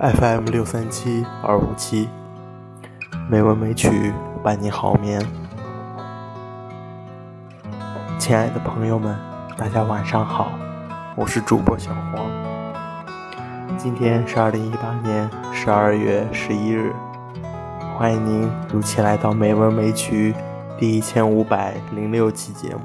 [0.00, 2.08] FM 六三七二五七，
[3.28, 4.12] 美文美曲
[4.44, 5.20] 伴你好眠。
[8.16, 9.18] 亲爱的朋友们，
[9.56, 10.52] 大家晚上好，
[11.16, 12.30] 我是主播小黄。
[13.76, 16.92] 今天是二零一八年十二月十一日，
[17.96, 20.32] 欢迎您如期来到美文美曲
[20.78, 22.80] 第一千五百零六期节目。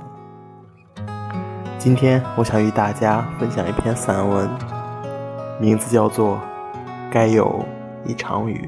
[1.78, 4.50] 今天我想与大家分享一篇散文，
[5.60, 6.38] 名字叫做
[7.14, 7.64] 《该有
[8.08, 8.68] 一场雨》。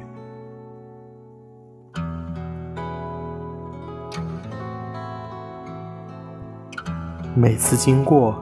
[7.34, 8.36] 每次经过，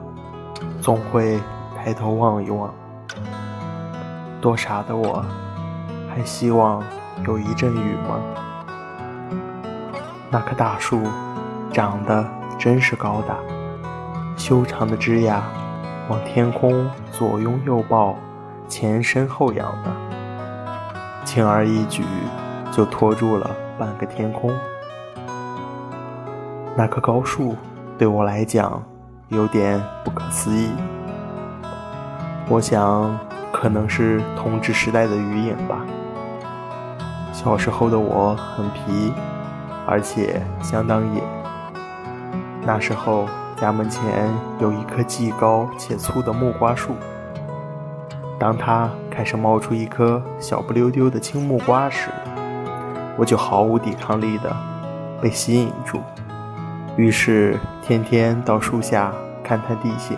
[0.81, 1.39] 总会
[1.77, 2.69] 抬头望一望。
[4.41, 5.23] 多傻的我，
[6.09, 6.83] 还希望
[7.25, 8.19] 有一阵雨吗？
[10.29, 11.01] 那棵大树
[11.71, 13.37] 长得真是高大。
[14.35, 15.41] 修长的枝桠
[16.09, 18.17] 往天空左拥右抱，
[18.73, 19.91] 前伸后仰的，
[21.23, 22.03] 轻而易举
[22.71, 24.51] 就托住了半个天空。
[26.75, 27.55] 那棵高树
[27.99, 28.83] 对我来讲
[29.27, 30.71] 有点不可思议。
[32.49, 33.15] 我想，
[33.51, 35.85] 可能是同治时代的余影吧。
[37.31, 39.13] 小时候的我很皮，
[39.85, 41.21] 而且相当野。
[42.65, 43.27] 那时候。
[43.55, 44.29] 家门前
[44.59, 46.95] 有一棵既高且粗的木瓜树。
[48.43, 52.09] 当它开始冒出一颗小不溜丢的青木瓜时，
[53.15, 54.53] 我就毫无抵抗力的
[55.21, 56.01] 被吸引住，
[56.97, 59.13] 于是天天到树下
[59.45, 60.17] 勘探地形，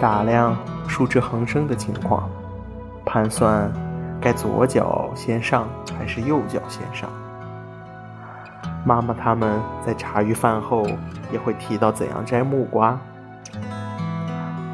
[0.00, 2.30] 打量树枝横生的情况，
[3.04, 3.68] 盘算
[4.20, 5.66] 该左脚先上
[5.98, 7.10] 还是右脚先上。
[8.84, 10.86] 妈妈他们在茶余饭后
[11.32, 12.96] 也会提到怎样摘木瓜。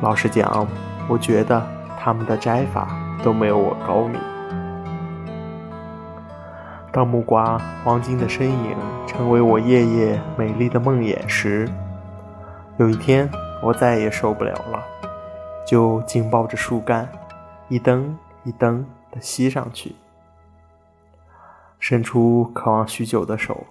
[0.03, 0.67] 老实讲，
[1.09, 1.67] 我觉得
[1.99, 2.89] 他们的摘法
[3.23, 4.21] 都没有我高明。
[6.91, 8.77] 当木瓜黄金的身影
[9.07, 11.69] 成为我夜夜美丽的梦魇时，
[12.79, 13.29] 有一天
[13.63, 14.83] 我再也受不了了，
[15.67, 17.09] 就紧抱着树干，
[17.69, 19.95] 一蹬一蹬地吸上去，
[21.79, 23.67] 伸出渴望许久的手。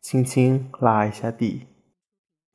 [0.00, 1.66] 轻轻拉一下地，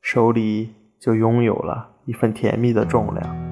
[0.02, 3.47] 手里就拥有了一份甜蜜的重量。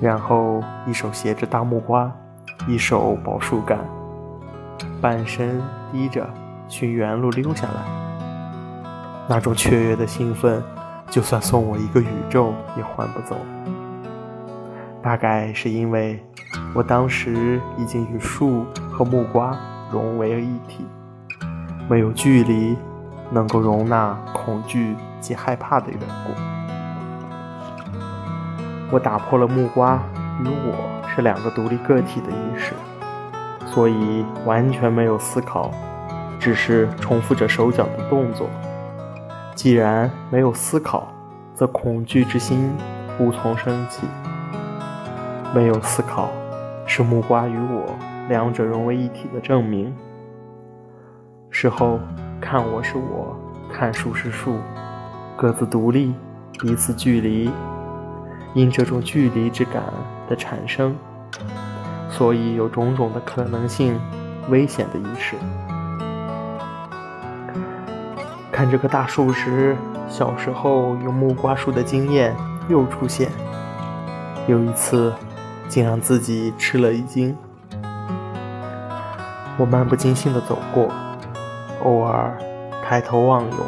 [0.00, 2.12] 然后一手携着大木瓜，
[2.66, 3.78] 一手抱树干，
[5.00, 5.60] 半身
[5.90, 6.28] 低着
[6.68, 7.82] 去原路溜下来。
[9.28, 10.62] 那种雀跃的兴奋，
[11.10, 13.36] 就算送我一个宇宙也换不走。
[15.02, 16.22] 大概是因为
[16.74, 19.56] 我当时已经与树和木瓜
[19.90, 20.86] 融为了一体。
[21.88, 22.76] 没有距离
[23.30, 26.32] 能够容纳恐惧及害怕的缘故，
[28.90, 30.02] 我打破了木瓜
[30.42, 32.72] 与我是两个独立个体的意识，
[33.66, 35.70] 所以完全没有思考，
[36.38, 38.48] 只是重复着手脚的动作。
[39.54, 41.08] 既然没有思考，
[41.54, 42.72] 则恐惧之心
[43.18, 44.06] 无从升起。
[45.54, 46.30] 没有思考，
[46.86, 47.94] 是木瓜与我
[48.28, 49.94] 两者融为一体的证明。
[51.50, 51.98] 事后
[52.40, 53.36] 看我是我，
[53.70, 54.56] 看树是树，
[55.36, 56.14] 各自独立，
[56.60, 57.50] 彼此距离。
[58.54, 59.82] 因这种距离之感
[60.28, 60.96] 的产生，
[62.10, 63.98] 所以有种种的可能性、
[64.48, 65.36] 危险的意识。
[68.50, 69.76] 看这棵大树时，
[70.08, 72.34] 小时候用木瓜树的经验
[72.68, 73.30] 又出现。
[74.48, 75.12] 有一次，
[75.68, 77.36] 竟让自己吃了一惊。
[79.58, 80.88] 我漫不经心地走过。
[81.84, 82.36] 偶尔
[82.82, 83.60] 抬头望一望，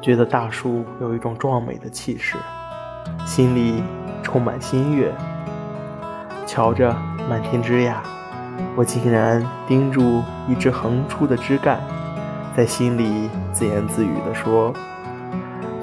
[0.00, 2.36] 觉得大树有一种壮美的气势，
[3.26, 3.82] 心里
[4.22, 5.12] 充满心悦。
[6.46, 6.94] 瞧着
[7.28, 7.94] 满天枝桠，
[8.76, 11.80] 我竟然盯住一只横出的枝干，
[12.56, 14.72] 在心里自言自语地说：“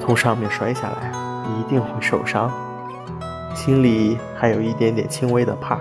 [0.00, 1.12] 从上面摔下来，
[1.58, 2.50] 一定会受伤。”
[3.54, 5.78] 心里还有一点点轻微的怕。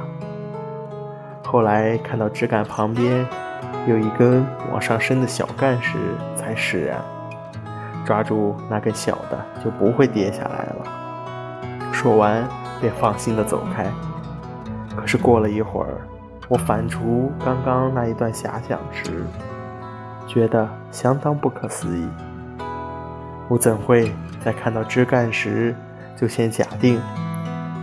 [1.43, 3.25] 后来看到枝干旁边。
[3.87, 5.97] 有一根往上伸的小干时，
[6.35, 6.99] 才释然。
[8.05, 11.00] 抓住那根小的，就不会跌下来了。
[12.01, 12.43] 说完，
[12.79, 13.85] 便放心的走开。
[14.95, 16.01] 可是过了一会儿，
[16.49, 19.23] 我反刍刚刚那一段遐想时，
[20.25, 22.07] 觉得相当不可思议。
[23.47, 24.11] 我怎会
[24.43, 25.75] 在看到枝干时，
[26.17, 26.99] 就先假定，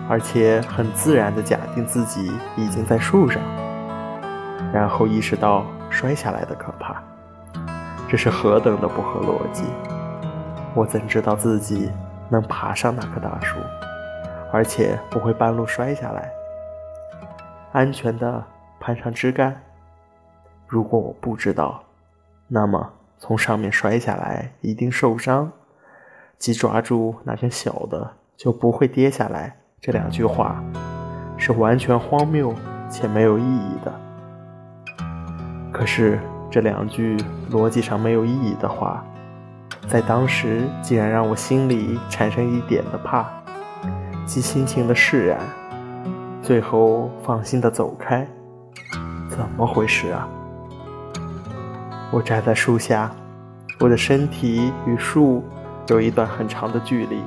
[0.08, 3.40] 而且很自然的假定自己已经在树上，
[4.72, 5.64] 然后意识到。
[5.90, 7.02] 摔下来的可怕，
[8.10, 9.64] 这是何等的不合逻辑！
[10.74, 11.90] 我怎知道自己
[12.28, 13.56] 能爬上那棵大树，
[14.52, 16.30] 而且不会半路摔下来？
[17.72, 18.44] 安全的
[18.80, 19.60] 攀上枝干？
[20.66, 21.82] 如果我不知道，
[22.46, 25.50] 那么从上面摔下来一定受伤。
[26.38, 29.56] 即抓住那根小的就不会跌下来。
[29.80, 30.62] 这两句话
[31.36, 32.54] 是完全荒谬
[32.88, 33.92] 且没有意义的。
[35.72, 36.18] 可是
[36.50, 37.16] 这两句
[37.50, 39.04] 逻辑上没有意义的话，
[39.88, 43.28] 在当时竟然让我心里产生一点的怕，
[44.28, 45.40] 及心情的释然，
[46.42, 48.28] 最后放心的走开。
[49.30, 50.28] 怎么回事啊？
[52.10, 53.10] 我站在树下，
[53.80, 55.42] 我的身体与树
[55.86, 57.22] 有一段很长的距离，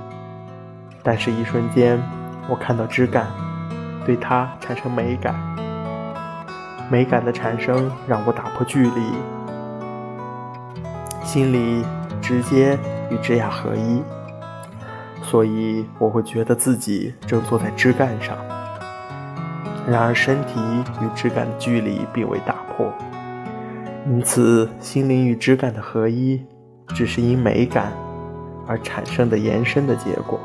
[1.02, 2.00] 但是，一瞬间，
[2.48, 3.26] 我看到枝干，
[4.06, 5.34] 对它产生美感。
[6.88, 9.14] 美感的产生让我打破距离，
[11.24, 11.84] 心里
[12.22, 12.78] 直接
[13.10, 14.04] 与枝桠合一，
[15.32, 18.36] 所以我会觉得自己正坐在枝干上。
[19.88, 20.60] 然而，身体
[21.00, 22.92] 与枝干的距离并未打破。
[24.10, 26.46] 因此，心灵与枝干的合一，
[26.90, 27.94] 只是因美感
[28.68, 30.38] 而产生的延伸的结果，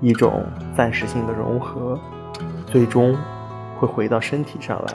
[0.00, 1.98] 一种暂时性的融合，
[2.68, 3.16] 最终
[3.76, 4.94] 会回到身体上来。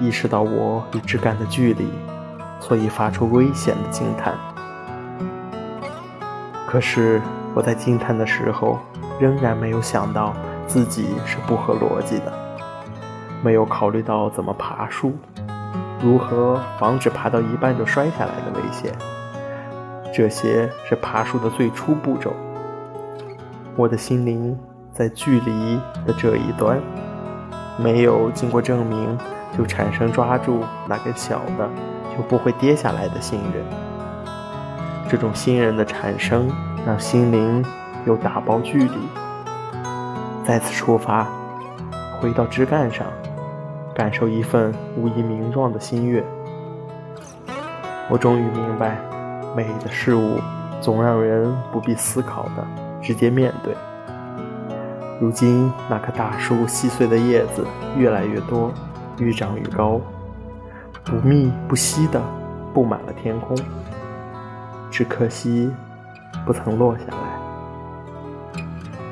[0.00, 1.86] 意识到我与枝干的距离，
[2.60, 4.32] 所以发出危险的惊叹。
[6.66, 7.20] 可是
[7.54, 8.80] 我在惊叹的时候，
[9.20, 10.34] 仍然没有想到
[10.66, 12.32] 自己是不合逻辑的，
[13.42, 15.12] 没有考虑到怎么爬树。
[16.02, 18.92] 如何防止爬到一半就摔下来的危险？
[20.12, 22.32] 这些是爬树的最初步骤。
[23.76, 24.58] 我的心灵
[24.92, 26.80] 在距离的这一端，
[27.78, 29.16] 没有经过证明
[29.56, 31.68] 就产生抓住那根小的
[32.16, 33.64] 就不会跌下来的信任。
[35.08, 36.48] 这种信任的产生，
[36.86, 37.64] 让心灵
[38.06, 38.98] 有打包距离，
[40.44, 41.26] 再次出发，
[42.20, 43.06] 回到枝干上。
[43.94, 46.20] 感受一份无以名状的心悦。
[48.10, 48.98] 我终于明白，
[49.54, 50.40] 美的事物
[50.80, 52.66] 总让人不必思考的
[53.00, 53.72] 直接面对。
[55.20, 57.64] 如今那棵大树细碎的叶子
[57.96, 58.72] 越来越多，
[59.16, 60.00] 愈长愈高，
[61.04, 62.20] 不密不稀的
[62.74, 63.56] 布满了天空。
[64.90, 65.72] 只可惜，
[66.44, 68.66] 不曾落下来。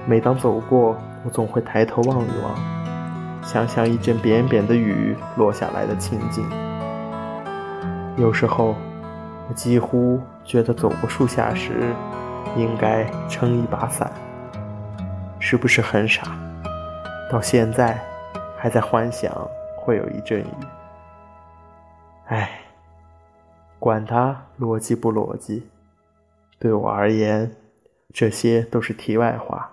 [0.07, 2.73] 每当走过，我总会抬头望一望。
[3.45, 6.45] 想想一阵扁扁的雨落下来的情景，
[8.17, 8.75] 有时候
[9.49, 11.95] 我几乎觉得走过树下时
[12.57, 14.11] 应该撑一把伞，
[15.41, 16.23] 是不是很傻？
[17.31, 17.99] 到现在
[18.57, 19.33] 还在幻想
[19.77, 20.47] 会有一阵雨。
[22.27, 22.61] 唉，
[23.81, 25.69] 管它逻辑不逻辑，
[26.63, 27.57] 对我而言，
[28.15, 29.73] 这些都是题外话。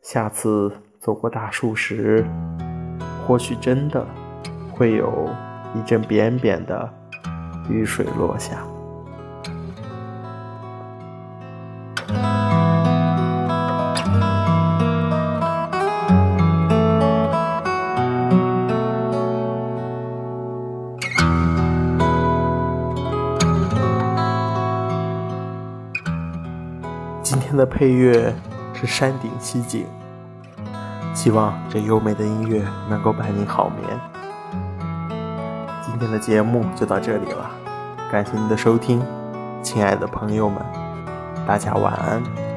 [0.00, 0.72] 下次。
[1.00, 2.22] 走过大树时，
[3.26, 4.06] 或许真的
[4.70, 5.30] 会有
[5.74, 6.86] 一阵扁扁的
[7.70, 8.69] 雨水落下。
[27.30, 28.34] 今天的配乐
[28.74, 29.86] 是山顶奇景。
[31.14, 34.00] 希望这优美的音乐能够伴你好眠。
[35.80, 37.48] 今天的节目就到这里了，
[38.10, 39.00] 感谢您的收听，
[39.62, 40.60] 亲爱的朋友们，
[41.46, 42.49] 大家晚安。